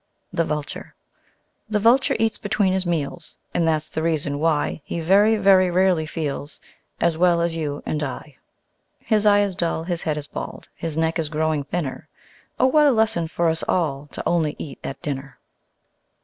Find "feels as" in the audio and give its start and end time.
6.07-7.19